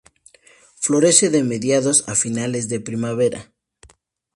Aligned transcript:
Florece 0.79 1.29
de 1.29 1.43
mediados 1.43 2.05
a 2.09 2.15
finales 2.15 2.67
de 2.69 2.79
primavera. 2.79 3.53